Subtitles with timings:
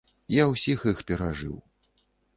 [0.35, 1.55] Я усіх іх перажыў.